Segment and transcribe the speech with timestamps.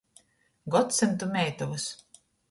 [0.75, 1.85] Godsymtu meitovys.